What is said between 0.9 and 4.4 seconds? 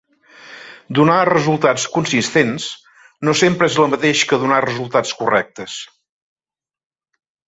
Donar resultats consistents no sempre és el mateix que